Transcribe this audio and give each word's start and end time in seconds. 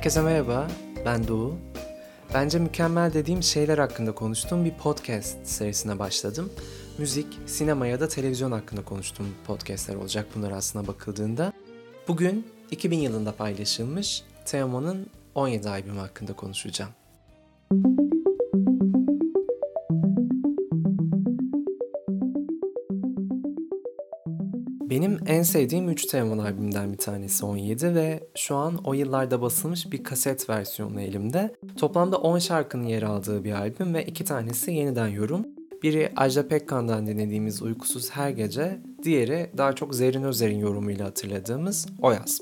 Herkese 0.00 0.22
merhaba, 0.22 0.68
ben 1.04 1.28
Doğu. 1.28 1.56
Bence 2.34 2.58
mükemmel 2.58 3.12
dediğim 3.12 3.42
şeyler 3.42 3.78
hakkında 3.78 4.12
konuştuğum 4.14 4.64
bir 4.64 4.74
podcast 4.74 5.46
serisine 5.46 5.98
başladım. 5.98 6.52
Müzik, 6.98 7.26
sinema 7.46 7.86
ya 7.86 8.00
da 8.00 8.08
televizyon 8.08 8.52
hakkında 8.52 8.84
konuştuğum 8.84 9.26
podcastler 9.46 9.94
olacak 9.94 10.26
bunlar 10.34 10.50
aslına 10.50 10.86
bakıldığında. 10.86 11.52
Bugün 12.08 12.46
2000 12.70 12.98
yılında 12.98 13.32
paylaşılmış 13.32 14.22
Teoman'ın 14.44 15.06
17 15.34 15.68
albümü 15.68 15.98
hakkında 15.98 16.32
konuşacağım. 16.32 16.90
En 25.40 25.44
sevdiğim 25.44 25.88
3 25.88 26.06
Teoman 26.06 26.38
albümden 26.38 26.92
bir 26.92 26.98
tanesi 26.98 27.44
17 27.44 27.94
ve 27.94 28.20
şu 28.34 28.56
an 28.56 28.80
o 28.84 28.94
yıllarda 28.94 29.42
basılmış 29.42 29.92
bir 29.92 30.04
kaset 30.04 30.50
versiyonu 30.50 31.00
elimde. 31.00 31.56
Toplamda 31.78 32.16
10 32.16 32.38
şarkının 32.38 32.84
yer 32.84 33.02
aldığı 33.02 33.44
bir 33.44 33.52
albüm 33.52 33.94
ve 33.94 34.04
iki 34.04 34.24
tanesi 34.24 34.72
yeniden 34.72 35.08
yorum. 35.08 35.46
Biri 35.82 36.12
Ajda 36.16 36.48
Pekkan'dan 36.48 37.06
dinlediğimiz 37.06 37.62
Uykusuz 37.62 38.10
Her 38.10 38.30
Gece, 38.30 38.80
diğeri 39.02 39.50
daha 39.56 39.72
çok 39.72 39.94
Zerrin 39.94 40.22
Özer'in 40.22 40.58
yorumuyla 40.58 41.06
hatırladığımız 41.06 41.86
O 42.02 42.12
Yaz. 42.12 42.40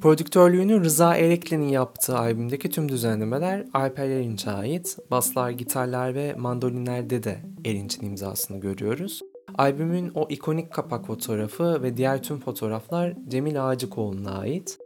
Prodüktörlüğünü 0.00 0.84
Rıza 0.84 1.16
Erekli'nin 1.16 1.68
yaptığı 1.68 2.18
albümdeki 2.18 2.70
tüm 2.70 2.88
düzenlemeler 2.88 3.66
Alper 3.74 4.08
Erinç'e 4.08 4.50
ait. 4.50 4.98
Baslar, 5.10 5.50
gitarlar 5.50 6.14
ve 6.14 6.34
mandolinlerde 6.34 7.22
de 7.22 7.38
Erinç'in 7.64 8.06
imzasını 8.06 8.60
görüyoruz. 8.60 9.20
Albümün 9.58 10.12
o 10.14 10.26
ikonik 10.28 10.72
kapak 10.72 11.06
fotoğrafı 11.06 11.82
ve 11.82 11.96
diğer 11.96 12.22
tüm 12.22 12.40
fotoğraflar 12.40 13.14
Cemil 13.28 13.68
Ağacıkoğlu'na 13.68 14.38
ait. 14.38 14.78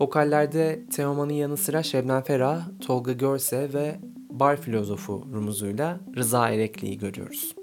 Vokallerde 0.00 0.86
Teoman'ın 0.96 1.32
yanı 1.32 1.56
sıra 1.56 1.82
Şebnem 1.82 2.22
Ferah, 2.22 2.68
Tolga 2.86 3.12
Görse 3.12 3.72
ve 3.72 4.00
bar 4.30 4.56
filozofu 4.56 5.26
rumuzuyla 5.34 6.00
Rıza 6.16 6.48
Erekli'yi 6.48 6.98
görüyoruz. 6.98 7.54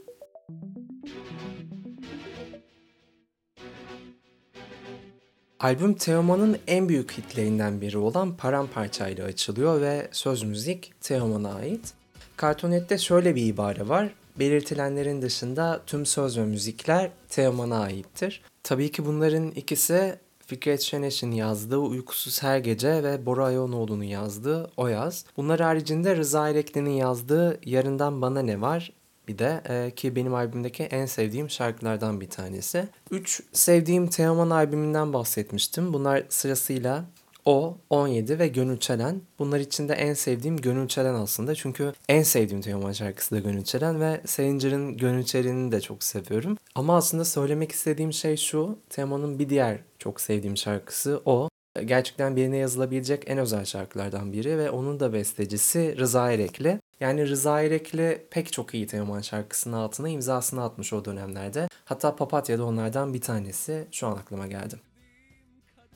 Albüm 5.60 5.94
Teoman'ın 5.94 6.58
en 6.68 6.90
büyük 6.90 7.12
hitlerinden 7.12 7.82
biri 7.82 7.98
olan 7.98 8.38
Paramparça 8.38 9.08
ile 9.08 9.24
açılıyor 9.24 9.82
ve 9.82 10.08
söz 10.12 10.44
müzik 10.44 10.94
Teoman'a 11.02 11.54
ait. 11.54 11.94
Kartonette 12.38 12.98
şöyle 12.98 13.36
bir 13.36 13.46
ibare 13.46 13.90
var. 13.90 14.19
Belirtilenlerin 14.40 15.22
dışında 15.22 15.82
tüm 15.86 16.06
söz 16.06 16.38
ve 16.38 16.46
müzikler 16.46 17.12
Teoman'a 17.30 17.80
aittir. 17.82 18.42
Tabii 18.64 18.92
ki 18.92 19.06
bunların 19.06 19.52
ikisi 19.52 20.20
Fikret 20.46 20.82
Şeneş'in 20.82 21.32
yazdığı 21.32 21.78
Uykusuz 21.78 22.44
Her 22.44 22.60
Gece 22.60 23.04
ve 23.04 23.26
Bora 23.26 23.46
Ayanoğlu'nun 23.46 24.04
yazdığı 24.04 24.72
O 24.78 24.88
Yaz. 24.88 25.26
Bunlar 25.38 25.60
haricinde 25.60 26.16
Rıza 26.16 26.50
Erekli'nin 26.50 26.90
yazdığı 26.90 27.60
Yarından 27.66 28.22
Bana 28.22 28.42
Ne 28.42 28.62
Var 28.62 28.92
bir 29.30 29.38
de 29.38 29.62
e, 29.70 29.92
ki 29.96 30.16
benim 30.16 30.34
albümdeki 30.34 30.84
en 30.84 31.06
sevdiğim 31.06 31.50
şarkılardan 31.50 32.22
bir 32.22 32.30
tanesi. 32.30 32.88
Üç 33.12 33.42
sevdiğim 33.54 34.08
Teoman 34.08 34.50
albümünden 34.50 35.14
bahsetmiştim. 35.14 35.94
Bunlar 35.94 36.24
sırasıyla 36.30 37.06
o, 37.46 37.78
17 37.90 38.40
ve 38.40 38.48
Gönül 38.48 38.78
Çelen. 38.78 39.22
Bunlar 39.40 39.60
içinde 39.60 39.94
en 39.94 40.14
sevdiğim 40.14 40.58
Gönül 40.58 40.88
Çelen 40.88 41.14
aslında. 41.14 41.56
Çünkü 41.56 41.94
en 42.10 42.24
sevdiğim 42.24 42.62
Teoman 42.62 42.92
şarkısı 42.92 43.36
da 43.36 43.40
Gönül 43.40 43.64
Çelen 43.64 44.02
ve 44.02 44.22
Selincer'in 44.26 44.98
Gönül 44.98 45.24
Çelen'i 45.24 45.72
de 45.72 45.82
çok 45.82 46.04
seviyorum. 46.04 46.58
Ama 46.76 46.98
aslında 46.98 47.26
söylemek 47.26 47.72
istediğim 47.72 48.14
şey 48.14 48.38
şu. 48.38 48.80
Teoman'ın 48.90 49.40
bir 49.40 49.50
diğer 49.50 49.80
çok 50.00 50.22
sevdiğim 50.22 50.58
şarkısı 50.58 51.22
o. 51.26 51.50
Gerçekten 51.86 52.36
birine 52.36 52.58
yazılabilecek 52.58 53.24
en 53.28 53.38
özel 53.38 53.66
şarkılardan 53.66 54.34
biri 54.34 54.58
ve 54.58 54.72
onun 54.72 55.00
da 55.00 55.14
bestecisi 55.14 55.96
Rıza 55.98 56.32
Erekli. 56.32 56.80
Yani 57.00 57.30
Rıza 57.30 57.62
Erekli 57.62 58.28
pek 58.32 58.52
çok 58.52 58.74
iyi 58.74 58.88
Teoman 58.88 59.22
şarkısının 59.22 59.78
altına 59.78 60.10
imzasını 60.10 60.64
atmış 60.64 60.94
o 60.94 61.06
dönemlerde. 61.06 61.68
Hatta 61.86 62.16
Papatya 62.16 62.60
da 62.60 62.66
onlardan 62.66 63.14
bir 63.14 63.22
tanesi 63.22 63.88
şu 63.92 64.08
an 64.08 64.12
aklıma 64.12 64.48
geldi. 64.48 64.76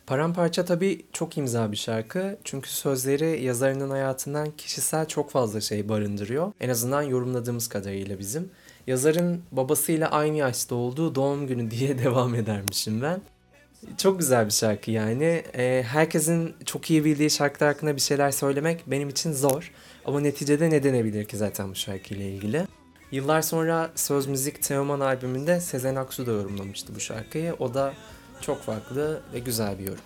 Paramparça 0.07 0.65
tabii 0.65 1.05
çok 1.13 1.37
imza 1.37 1.71
bir 1.71 1.77
şarkı. 1.77 2.37
Çünkü 2.43 2.69
sözleri 2.69 3.43
yazarının 3.43 3.89
hayatından 3.89 4.51
kişisel 4.57 5.07
çok 5.07 5.31
fazla 5.31 5.61
şey 5.61 5.89
barındırıyor. 5.89 6.51
En 6.59 6.69
azından 6.69 7.01
yorumladığımız 7.01 7.69
kadarıyla 7.69 8.19
bizim. 8.19 8.49
Yazarın 8.87 9.41
babasıyla 9.51 10.11
aynı 10.11 10.37
yaşta 10.37 10.75
olduğu 10.75 11.15
doğum 11.15 11.47
günü 11.47 11.71
diye 11.71 11.97
devam 12.03 12.35
edermişim 12.35 13.01
ben. 13.01 13.21
Çok 13.97 14.19
güzel 14.19 14.45
bir 14.45 14.51
şarkı 14.51 14.91
yani. 14.91 15.43
Ee, 15.55 15.83
herkesin 15.87 16.55
çok 16.65 16.91
iyi 16.91 17.05
bildiği 17.05 17.29
şarkılar 17.29 17.73
hakkında 17.73 17.95
bir 17.95 18.01
şeyler 18.01 18.31
söylemek 18.31 18.83
benim 18.87 19.09
için 19.09 19.31
zor. 19.31 19.71
Ama 20.05 20.19
neticede 20.19 20.69
ne 20.69 20.83
denebilir 20.83 21.25
ki 21.25 21.37
zaten 21.37 21.69
bu 21.69 21.75
şarkıyla 21.75 22.25
ilgili. 22.25 22.67
Yıllar 23.11 23.41
sonra 23.41 23.91
Söz 23.95 24.27
Müzik 24.27 24.63
Teoman 24.63 24.99
albümünde 24.99 25.59
Sezen 25.59 25.95
Aksu 25.95 26.25
da 26.25 26.31
yorumlamıştı 26.31 26.95
bu 26.95 26.99
şarkıyı. 26.99 27.55
O 27.59 27.73
da 27.73 27.93
çok 28.43 28.61
farklı 28.61 29.21
ve 29.33 29.39
güzel 29.39 29.79
bir 29.79 29.83
yorum. 29.83 30.03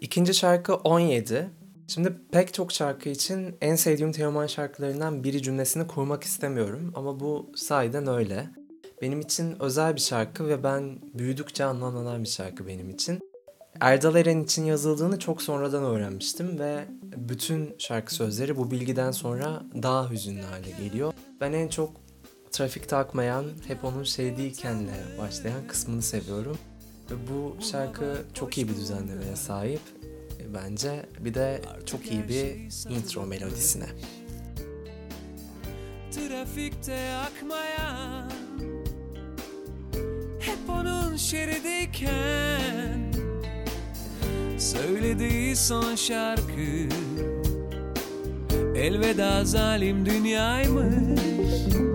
İkinci 0.00 0.34
şarkı 0.34 0.74
17. 0.74 1.57
Şimdi 1.88 2.12
pek 2.32 2.54
çok 2.54 2.72
şarkı 2.72 3.08
için 3.08 3.56
en 3.60 3.76
sevdiğim 3.76 4.12
Teoman 4.12 4.46
şarkılarından 4.46 5.24
biri 5.24 5.42
cümlesini 5.42 5.86
kurmak 5.86 6.24
istemiyorum 6.24 6.92
ama 6.96 7.20
bu 7.20 7.52
sahiden 7.56 8.06
öyle. 8.06 8.50
Benim 9.02 9.20
için 9.20 9.62
özel 9.62 9.94
bir 9.94 10.00
şarkı 10.00 10.48
ve 10.48 10.62
ben 10.62 10.98
büyüdükçe 11.14 11.64
anlamlanan 11.64 12.22
bir 12.22 12.28
şarkı 12.28 12.66
benim 12.66 12.90
için. 12.90 13.20
Erdal 13.80 14.16
Eren 14.16 14.42
için 14.42 14.64
yazıldığını 14.64 15.18
çok 15.18 15.42
sonradan 15.42 15.84
öğrenmiştim 15.84 16.58
ve 16.58 16.84
bütün 17.02 17.74
şarkı 17.78 18.14
sözleri 18.14 18.56
bu 18.56 18.70
bilgiden 18.70 19.10
sonra 19.10 19.62
daha 19.82 20.10
hüzünlü 20.10 20.42
hale 20.42 20.70
geliyor. 20.70 21.12
Ben 21.40 21.52
en 21.52 21.68
çok 21.68 21.90
trafikte 22.50 22.96
akmayan, 22.96 23.44
hep 23.66 23.84
onun 23.84 24.04
sevdiykenle 24.04 24.94
başlayan 25.18 25.66
kısmını 25.68 26.02
seviyorum. 26.02 26.58
Ve 27.10 27.14
bu 27.30 27.62
şarkı 27.62 28.16
çok 28.34 28.58
iyi 28.58 28.68
bir 28.68 28.76
düzenlemeye 28.76 29.36
sahip 29.36 29.80
bence. 30.54 31.06
Bir 31.20 31.34
de 31.34 31.62
çok 31.86 32.12
iyi 32.12 32.28
bir 32.28 32.46
intro 32.90 33.26
melodisine. 33.26 33.86
Trafikte 36.10 37.12
akmayan 37.12 38.30
Hep 40.40 40.70
onun 40.70 41.16
şerideyken 41.16 43.12
Söylediği 44.58 45.56
son 45.56 45.94
şarkı 45.94 46.88
Elveda 48.76 49.44
zalim 49.44 50.06
dünyaymış 50.06 51.87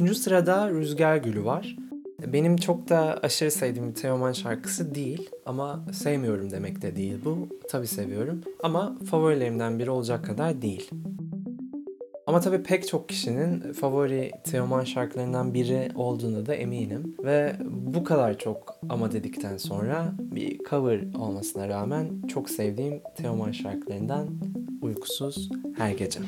Üçüncü 0.00 0.14
sırada 0.14 0.70
Rüzgar 0.70 1.16
Gülü 1.16 1.44
var. 1.44 1.76
Benim 2.26 2.56
çok 2.56 2.88
da 2.88 3.18
aşırı 3.22 3.50
sevdiğim 3.50 3.88
bir 3.88 3.94
Teoman 3.94 4.32
şarkısı 4.32 4.94
değil 4.94 5.30
ama 5.46 5.84
sevmiyorum 5.92 6.50
demek 6.50 6.82
de 6.82 6.96
değil 6.96 7.18
bu. 7.24 7.48
Tabi 7.70 7.86
seviyorum 7.86 8.40
ama 8.62 8.98
favorilerimden 9.10 9.78
biri 9.78 9.90
olacak 9.90 10.24
kadar 10.24 10.62
değil. 10.62 10.90
Ama 12.26 12.40
tabii 12.40 12.62
pek 12.62 12.88
çok 12.88 13.08
kişinin 13.08 13.72
favori 13.72 14.30
Teoman 14.44 14.84
şarkılarından 14.84 15.54
biri 15.54 15.90
olduğuna 15.94 16.46
da 16.46 16.54
eminim. 16.54 17.16
Ve 17.24 17.56
bu 17.70 18.04
kadar 18.04 18.38
çok 18.38 18.80
ama 18.88 19.12
dedikten 19.12 19.56
sonra 19.56 20.12
bir 20.18 20.58
cover 20.70 21.14
olmasına 21.18 21.68
rağmen 21.68 22.22
çok 22.28 22.50
sevdiğim 22.50 23.00
Teoman 23.16 23.52
şarkılarından 23.52 24.28
Uykusuz 24.82 25.50
Her 25.76 25.90
Gece. 25.90 26.20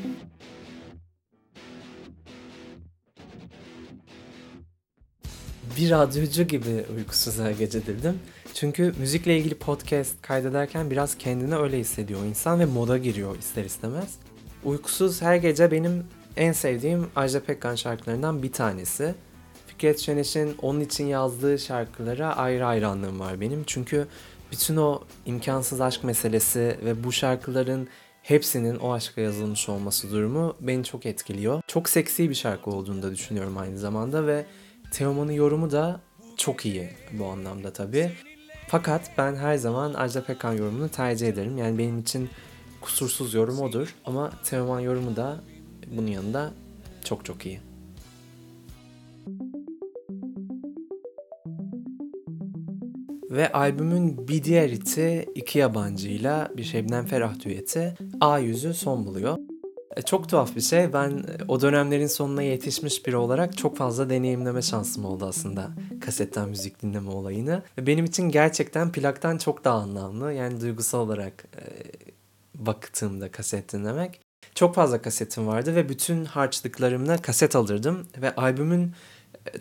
Bir 5.83 5.91
radyocu 5.91 6.43
gibi 6.43 6.85
uykusuz 6.97 7.39
her 7.39 7.51
gece 7.51 7.87
dedim. 7.87 8.19
Çünkü 8.55 8.95
müzikle 8.99 9.39
ilgili 9.39 9.55
podcast 9.55 10.23
kaydederken 10.23 10.91
biraz 10.91 11.19
kendini 11.19 11.57
öyle 11.57 11.79
hissediyor 11.79 12.25
insan 12.25 12.61
ve 12.61 12.65
moda 12.65 12.99
giriyor 12.99 13.39
ister 13.39 13.65
istemez. 13.65 14.15
Uykusuz 14.65 15.23
her 15.23 15.37
gece 15.37 15.71
benim 15.71 16.05
en 16.37 16.53
sevdiğim 16.53 17.07
Ajda 17.17 17.41
Pekkan 17.41 17.75
şarkılarından 17.75 18.43
bir 18.43 18.53
tanesi. 18.53 19.15
Fikret 19.67 19.99
Şeneş'in 19.99 20.55
onun 20.63 20.81
için 20.81 21.07
yazdığı 21.07 21.59
şarkılara 21.59 22.37
ayrı 22.37 22.89
anlamı 22.89 23.19
var 23.19 23.41
benim. 23.41 23.65
Çünkü 23.67 24.07
bütün 24.53 24.77
o 24.77 25.03
imkansız 25.27 25.81
aşk 25.81 26.05
meselesi 26.05 26.79
ve 26.85 27.05
bu 27.05 27.13
şarkıların 27.13 27.89
hepsinin 28.23 28.79
o 28.79 28.93
aşka 28.93 29.21
yazılmış 29.21 29.69
olması 29.69 30.11
durumu 30.11 30.57
beni 30.61 30.85
çok 30.85 31.07
etkiliyor. 31.07 31.63
Çok 31.67 31.89
seksi 31.89 32.31
bir 32.31 32.35
şarkı 32.35 32.71
olduğunu 32.71 33.03
da 33.03 33.13
düşünüyorum 33.13 33.59
aynı 33.59 33.79
zamanda 33.79 34.27
ve 34.27 34.47
Teoman'ın 34.93 35.33
yorumu 35.33 35.71
da 35.71 36.01
çok 36.37 36.67
iyi 36.67 36.89
bu 37.13 37.27
anlamda 37.27 37.73
tabii. 37.73 38.13
Fakat 38.69 39.11
ben 39.19 39.35
her 39.35 39.57
zaman 39.57 39.95
Ajda 39.95 40.25
Pekkan 40.25 40.53
yorumunu 40.53 40.89
tercih 40.89 41.29
ederim. 41.29 41.59
Yani 41.59 41.79
benim 41.79 41.99
için 41.99 42.31
kusursuz 42.81 43.35
yorum 43.35 43.61
odur. 43.61 43.95
Ama 44.05 44.31
Teoman 44.45 44.81
yorumu 44.81 45.17
da 45.17 45.41
bunun 45.97 46.07
yanında 46.07 46.51
çok 47.05 47.25
çok 47.25 47.47
iyi. 47.47 47.61
Ve 53.31 53.53
albümün 53.53 54.29
bir 54.29 54.45
diğer 54.45 54.71
iti 54.71 55.27
iki 55.35 55.59
yabancıyla 55.59 56.49
bir 56.57 56.65
Şebnem 56.65 57.07
Ferah 57.07 57.45
düeti 57.45 57.95
A 58.21 58.39
yüzü 58.39 58.75
son 58.75 59.07
buluyor. 59.07 59.39
E, 59.97 60.03
çok 60.03 60.29
tuhaf 60.29 60.57
bir 60.57 60.61
şey. 60.61 60.93
Ben 60.93 61.11
e, 61.11 61.45
o 61.49 61.61
dönemlerin 61.61 62.07
sonuna 62.07 62.43
yetişmiş 62.43 63.07
biri 63.07 63.17
olarak 63.17 63.59
çok 63.59 63.77
fazla 63.77 64.11
deneyimleme 64.11 64.63
şansım 64.63 65.05
oldu 65.05 65.27
aslında 65.27 65.71
kasetten 66.01 66.49
müzik 66.49 66.83
dinleme 66.83 67.11
olayını. 67.11 67.63
Benim 67.79 68.05
için 68.05 68.29
gerçekten 68.29 68.93
plaktan 68.93 69.39
çok 69.39 69.65
daha 69.65 69.79
anlamlı. 69.79 70.33
Yani 70.33 70.61
duygusal 70.61 71.01
olarak 71.01 71.45
e, 71.57 71.63
baktığımda 72.55 73.31
kaset 73.31 73.73
dinlemek. 73.73 74.21
Çok 74.55 74.75
fazla 74.75 75.03
kasetim 75.03 75.47
vardı 75.47 75.75
ve 75.75 75.89
bütün 75.89 76.25
harçlıklarımla 76.25 77.17
kaset 77.17 77.57
alırdım. 77.57 78.07
Ve 78.23 78.35
albümün 78.35 78.93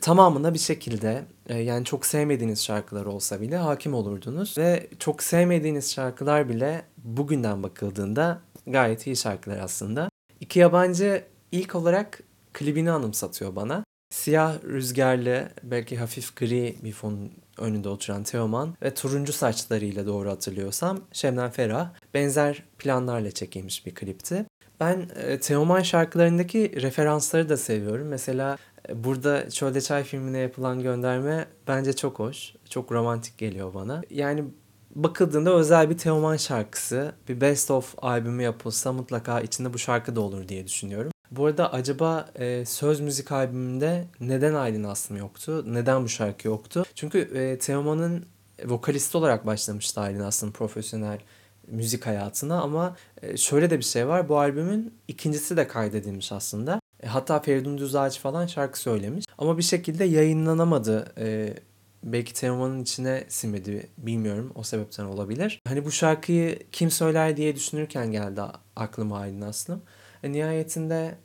tamamına 0.01 0.53
bir 0.53 0.59
şekilde 0.59 1.25
yani 1.49 1.85
çok 1.85 2.05
sevmediğiniz 2.05 2.63
şarkılar 2.63 3.05
olsa 3.05 3.41
bile 3.41 3.57
hakim 3.57 3.93
olurdunuz. 3.93 4.57
Ve 4.57 4.87
çok 4.99 5.23
sevmediğiniz 5.23 5.93
şarkılar 5.93 6.49
bile 6.49 6.81
bugünden 6.97 7.63
bakıldığında 7.63 8.41
gayet 8.67 9.07
iyi 9.07 9.15
şarkılar 9.15 9.59
aslında. 9.59 10.10
İki 10.41 10.59
yabancı 10.59 11.23
ilk 11.51 11.75
olarak 11.75 12.19
klibini 12.53 12.91
anımsatıyor 12.91 13.55
bana. 13.55 13.83
Siyah 14.09 14.63
rüzgarlı, 14.63 15.49
belki 15.63 15.97
hafif 15.97 16.35
gri 16.35 16.75
bir 16.83 16.91
fon 16.91 17.31
önünde 17.57 17.89
oturan 17.89 18.23
Teoman 18.23 18.75
ve 18.83 18.93
turuncu 18.93 19.33
saçlarıyla 19.33 20.05
doğru 20.05 20.29
hatırlıyorsam 20.29 20.99
Şebnem 21.11 21.49
Ferah 21.49 21.89
benzer 22.13 22.63
planlarla 22.77 23.31
çekilmiş 23.31 23.85
bir 23.85 23.95
klipti. 23.95 24.45
Ben 24.79 25.09
e, 25.15 25.39
Teoman 25.39 25.81
şarkılarındaki 25.81 26.81
referansları 26.81 27.49
da 27.49 27.57
seviyorum. 27.57 28.07
Mesela 28.07 28.57
e, 28.89 29.03
burada 29.03 29.49
Çölde 29.49 29.81
Çay 29.81 30.03
filmine 30.03 30.37
yapılan 30.37 30.79
gönderme 30.81 31.45
bence 31.67 31.95
çok 31.95 32.19
hoş. 32.19 32.53
Çok 32.69 32.91
romantik 32.91 33.37
geliyor 33.37 33.73
bana. 33.73 34.01
Yani 34.09 34.43
bakıldığında 34.95 35.53
özel 35.53 35.89
bir 35.89 35.97
Teoman 35.97 36.37
şarkısı, 36.37 37.11
bir 37.29 37.41
best 37.41 37.71
of 37.71 37.95
albümü 38.01 38.43
yapılsa 38.43 38.93
mutlaka 38.93 39.41
içinde 39.41 39.73
bu 39.73 39.77
şarkı 39.77 40.15
da 40.15 40.21
olur 40.21 40.47
diye 40.47 40.67
düşünüyorum. 40.67 41.11
Bu 41.31 41.45
arada 41.45 41.73
acaba 41.73 42.29
e, 42.35 42.65
söz 42.65 42.99
müzik 42.99 43.31
albümünde 43.31 44.07
neden 44.19 44.53
Aylin 44.53 44.83
Aslım 44.83 45.17
yoktu? 45.17 45.65
Neden 45.67 46.03
bu 46.03 46.09
şarkı 46.09 46.47
yoktu? 46.47 46.83
Çünkü 46.95 47.19
e, 47.19 47.59
Teoman'ın 47.59 48.25
vokalisti 48.65 49.17
olarak 49.17 49.45
başlamıştı 49.45 50.01
Aylin 50.01 50.19
Aslım 50.19 50.51
profesyonel 50.51 51.19
müzik 51.67 52.05
hayatına 52.05 52.61
ama 52.61 52.95
e, 53.21 53.37
şöyle 53.37 53.69
de 53.69 53.77
bir 53.77 53.83
şey 53.83 54.07
var. 54.07 54.29
Bu 54.29 54.39
albümün 54.39 54.93
ikincisi 55.07 55.57
de 55.57 55.67
kaydedilmiş 55.67 56.31
aslında. 56.31 56.81
E, 57.03 57.07
hatta 57.07 57.39
Feridun 57.39 57.77
Düzağaç 57.77 58.19
falan 58.19 58.45
şarkı 58.45 58.79
söylemiş. 58.79 59.25
Ama 59.37 59.57
bir 59.57 59.63
şekilde 59.63 60.03
yayınlanamadı 60.03 61.13
e, 61.17 61.53
belki 62.03 62.33
Teoman'ın 62.33 62.81
içine 62.81 63.23
sinmedi 63.27 63.89
bilmiyorum 63.97 64.51
o 64.55 64.63
sebepten 64.63 65.05
olabilir. 65.05 65.61
Hani 65.67 65.85
bu 65.85 65.91
şarkıyı 65.91 66.59
kim 66.71 66.91
söyler 66.91 67.37
diye 67.37 67.55
düşünürken 67.55 68.11
geldi 68.11 68.41
aklıma 68.75 69.19
Aylin 69.19 69.41
Aslım. 69.41 69.81
E, 70.23 70.31
nihayetinde 70.31 71.15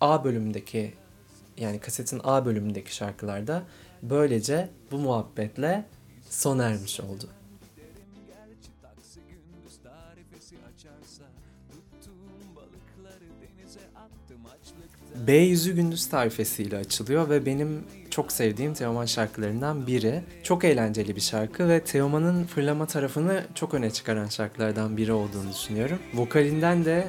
A 0.00 0.24
bölümündeki 0.24 0.94
yani 1.56 1.80
kasetin 1.80 2.20
A 2.24 2.46
bölümündeki 2.46 2.94
şarkılarda 2.94 3.62
böylece 4.02 4.68
bu 4.90 4.98
muhabbetle 4.98 5.84
sona 6.30 6.64
ermiş 6.64 7.00
oldu. 7.00 7.28
B 15.26 15.32
yüzü 15.32 15.74
gündüz 15.74 16.08
tarifesiyle 16.08 16.76
açılıyor 16.76 17.28
ve 17.28 17.46
benim 17.46 17.84
çok 18.10 18.32
sevdiğim 18.32 18.74
Teoman 18.74 19.06
şarkılarından 19.06 19.86
biri. 19.86 20.22
Çok 20.42 20.64
eğlenceli 20.64 21.16
bir 21.16 21.20
şarkı 21.20 21.68
ve 21.68 21.84
Teoman'ın 21.84 22.44
fırlama 22.44 22.86
tarafını 22.86 23.44
çok 23.54 23.74
öne 23.74 23.90
çıkaran 23.90 24.26
şarkılardan 24.26 24.96
biri 24.96 25.12
olduğunu 25.12 25.52
düşünüyorum. 25.52 25.98
Vokalinden 26.14 26.84
de 26.84 27.08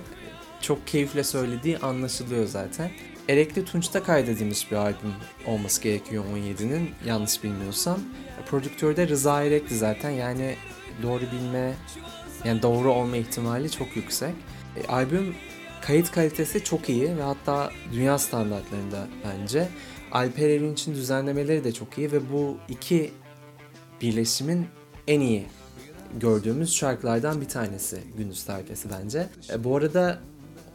çok 0.61 0.87
keyifle 0.87 1.23
söylediği 1.23 1.77
anlaşılıyor 1.77 2.45
zaten. 2.45 2.91
Erekli 3.29 3.65
Tunç'ta 3.65 4.03
kaydedilmiş 4.03 4.71
bir 4.71 4.75
albüm 4.75 5.13
olması 5.47 5.81
gerekiyor 5.81 6.23
17'nin 6.35 6.89
yanlış 7.05 7.43
bilmiyorsam. 7.43 7.99
Prodüktör 8.49 8.95
de 8.95 9.07
Rıza 9.07 9.43
Erek'ti 9.43 9.77
zaten 9.77 10.09
yani 10.09 10.55
doğru 11.03 11.21
bilme 11.21 11.73
yani 12.45 12.61
doğru 12.61 12.93
olma 12.93 13.17
ihtimali 13.17 13.71
çok 13.71 13.95
yüksek. 13.95 14.33
E, 14.77 14.87
albüm 14.87 15.35
kayıt 15.81 16.11
kalitesi 16.11 16.63
çok 16.63 16.89
iyi 16.89 17.17
ve 17.17 17.21
hatta 17.21 17.71
dünya 17.93 18.17
standartlarında 18.17 19.07
bence. 19.25 19.67
Alper 20.11 20.49
Erinç'in 20.49 20.95
düzenlemeleri 20.95 21.63
de 21.63 21.71
çok 21.71 21.97
iyi 21.97 22.11
ve 22.11 22.31
bu 22.31 22.57
iki 22.69 23.11
birleşimin 24.01 24.67
en 25.07 25.19
iyi 25.19 25.47
gördüğümüz 26.19 26.75
şarkılardan 26.75 27.41
bir 27.41 27.49
tanesi 27.49 27.99
Gündüz 28.17 28.43
Tarifesi 28.43 28.89
bence. 28.89 29.29
E, 29.49 29.63
bu 29.63 29.77
arada 29.77 30.19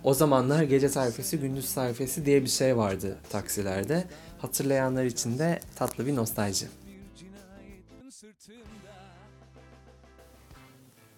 o 0.04 0.14
zamanlar 0.14 0.62
gece 0.62 0.88
tarifesi, 0.88 1.38
gündüz 1.38 1.74
tarifesi 1.74 2.26
diye 2.26 2.42
bir 2.42 2.48
şey 2.48 2.76
vardı 2.76 3.16
taksilerde. 3.30 4.04
Hatırlayanlar 4.38 5.04
için 5.04 5.38
de 5.38 5.60
tatlı 5.76 6.06
bir 6.06 6.16
nostalji. 6.16 6.66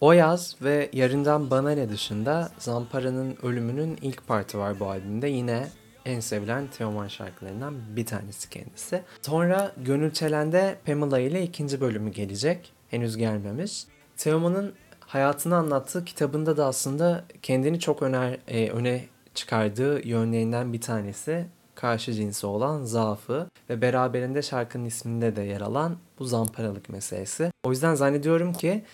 O 0.00 0.12
yaz 0.12 0.56
ve 0.62 0.90
Yarından 0.92 1.50
Bana 1.50 1.70
Ne 1.70 1.88
dışında 1.88 2.50
Zampara'nın 2.58 3.36
ölümünün 3.42 3.98
ilk 4.02 4.26
parti 4.26 4.58
var 4.58 4.80
bu 4.80 4.86
albümde. 4.86 5.28
Yine 5.28 5.68
en 6.08 6.20
sevilen 6.20 6.66
Teoman 6.66 7.08
şarkılarından 7.08 7.74
bir 7.96 8.06
tanesi 8.06 8.50
kendisi. 8.50 9.02
Sonra 9.22 9.72
Gönül 9.76 10.12
Çelen'de 10.12 10.78
Pamela 10.86 11.18
ile 11.18 11.42
ikinci 11.42 11.80
bölümü 11.80 12.10
gelecek. 12.10 12.72
Henüz 12.88 13.16
gelmemiş. 13.16 13.84
Teoman'ın 14.16 14.74
hayatını 15.00 15.56
anlattığı 15.56 16.04
kitabında 16.04 16.56
da 16.56 16.66
aslında 16.66 17.24
kendini 17.42 17.80
çok 17.80 18.02
öner, 18.02 18.38
e, 18.48 18.70
öne 18.70 19.04
çıkardığı 19.34 20.08
yönlerinden 20.08 20.72
bir 20.72 20.80
tanesi 20.80 21.46
karşı 21.74 22.12
cinsi 22.12 22.46
olan 22.46 22.84
zaafı 22.84 23.48
ve 23.70 23.82
beraberinde 23.82 24.42
şarkının 24.42 24.84
isminde 24.84 25.36
de 25.36 25.42
yer 25.42 25.60
alan 25.60 25.96
bu 26.18 26.24
zamparalık 26.24 26.88
meselesi. 26.88 27.50
O 27.64 27.70
yüzden 27.70 27.94
zannediyorum 27.94 28.52
ki 28.52 28.84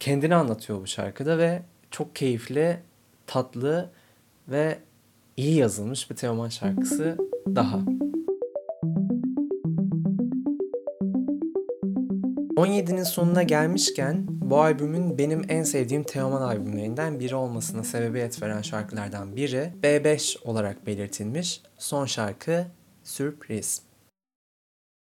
kendini 0.00 0.34
anlatıyor 0.34 0.80
bu 0.80 0.86
şarkıda 0.86 1.38
ve 1.38 1.62
çok 1.90 2.16
keyifli, 2.16 2.80
tatlı 3.26 3.90
ve 4.48 4.78
iyi 5.36 5.56
yazılmış 5.56 6.10
bir 6.10 6.16
Teoman 6.16 6.48
şarkısı 6.48 7.18
daha. 7.54 7.80
17'nin 12.56 13.02
sonuna 13.02 13.42
gelmişken 13.42 14.26
bu 14.28 14.60
albümün 14.60 15.18
benim 15.18 15.42
en 15.48 15.62
sevdiğim 15.62 16.02
Teoman 16.02 16.42
albümlerinden 16.42 17.20
biri 17.20 17.34
olmasına 17.34 17.84
sebebiyet 17.84 18.42
veren 18.42 18.62
şarkılardan 18.62 19.36
biri 19.36 19.72
B5 19.82 20.44
olarak 20.44 20.86
belirtilmiş 20.86 21.60
son 21.78 22.06
şarkı 22.06 22.66
Sürpriz. 23.04 23.82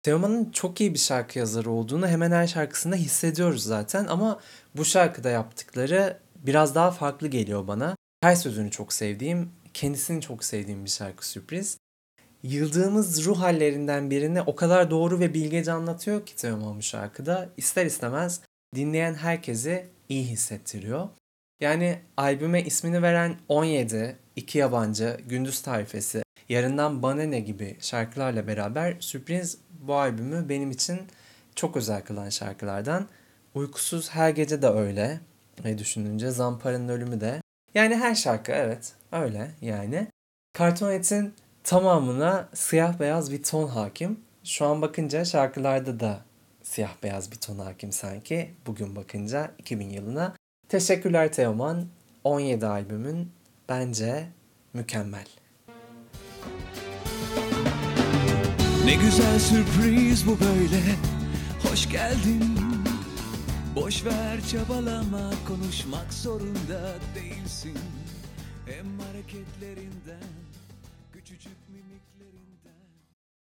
Teoman'ın 0.02 0.50
çok 0.50 0.80
iyi 0.80 0.94
bir 0.94 0.98
şarkı 0.98 1.38
yazarı 1.38 1.70
olduğunu 1.70 2.08
hemen 2.08 2.30
her 2.30 2.46
şarkısında 2.46 2.96
hissediyoruz 2.96 3.62
zaten 3.62 4.06
ama 4.06 4.40
bu 4.76 4.84
şarkıda 4.84 5.30
yaptıkları 5.30 6.18
biraz 6.36 6.74
daha 6.74 6.90
farklı 6.90 7.28
geliyor 7.28 7.66
bana. 7.66 7.96
Her 8.20 8.34
sözünü 8.34 8.70
çok 8.70 8.92
sevdiğim, 8.92 9.50
kendisini 9.78 10.20
çok 10.20 10.44
sevdiğim 10.44 10.84
bir 10.84 10.90
şarkı 10.90 11.28
sürpriz. 11.28 11.78
Yıldığımız 12.42 13.24
ruh 13.24 13.40
hallerinden 13.40 14.10
birini 14.10 14.42
o 14.42 14.56
kadar 14.56 14.90
doğru 14.90 15.20
ve 15.20 15.34
bilgece 15.34 15.72
anlatıyor 15.72 16.26
ki 16.26 16.36
Teoman 16.36 16.76
bu 16.76 16.82
şarkıda. 16.82 17.48
İster 17.56 17.86
istemez 17.86 18.40
dinleyen 18.74 19.14
herkesi 19.14 19.86
iyi 20.08 20.24
hissettiriyor. 20.24 21.08
Yani 21.60 21.98
albüme 22.16 22.62
ismini 22.62 23.02
veren 23.02 23.36
17, 23.48 24.16
iki 24.36 24.58
yabancı, 24.58 25.20
gündüz 25.28 25.62
tarifesi, 25.62 26.22
yarından 26.48 27.02
bana 27.02 27.22
ne 27.22 27.40
gibi 27.40 27.76
şarkılarla 27.80 28.46
beraber 28.46 28.96
sürpriz 29.00 29.58
bu 29.70 29.94
albümü 29.94 30.48
benim 30.48 30.70
için 30.70 31.00
çok 31.54 31.76
özel 31.76 32.02
kılan 32.02 32.28
şarkılardan. 32.28 33.08
Uykusuz 33.54 34.10
her 34.10 34.30
gece 34.30 34.62
de 34.62 34.68
öyle 34.68 35.20
e, 35.64 35.78
düşününce. 35.78 36.30
Zampara'nın 36.30 36.88
ölümü 36.88 37.20
de. 37.20 37.40
Yani 37.74 37.96
her 37.96 38.14
şarkı 38.14 38.52
evet 38.52 38.92
öyle 39.12 39.50
yani. 39.60 40.06
Kartonet'in 40.52 41.34
tamamına 41.64 42.48
siyah 42.54 43.00
beyaz 43.00 43.32
bir 43.32 43.42
ton 43.42 43.68
hakim. 43.68 44.20
Şu 44.44 44.66
an 44.66 44.82
bakınca 44.82 45.24
şarkılarda 45.24 46.00
da 46.00 46.20
siyah 46.62 47.02
beyaz 47.02 47.32
bir 47.32 47.36
ton 47.36 47.58
hakim 47.58 47.92
sanki. 47.92 48.54
Bugün 48.66 48.96
bakınca 48.96 49.50
2000 49.58 49.90
yılına. 49.90 50.34
Teşekkürler 50.68 51.32
Teoman. 51.32 51.86
17 52.24 52.66
albümün 52.66 53.32
bence 53.68 54.28
mükemmel. 54.74 55.26
Ne 58.84 58.94
güzel 58.94 59.38
sürpriz 59.38 60.26
bu 60.26 60.38
böyle 60.40 60.80
Hoş 61.62 61.90
geldin 61.90 62.67
Boş 63.80 64.04
ver 64.04 64.40
çabalama 64.40 65.30
Konuşmak 65.48 66.14
zorunda 66.14 66.94
değilsin. 67.14 67.78
Hem 68.66 68.98
hareketlerinden 68.98 70.28
Küçücük 71.12 71.56
mimikleri 71.68 71.87